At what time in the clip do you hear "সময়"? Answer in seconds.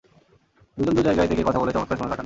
1.97-2.09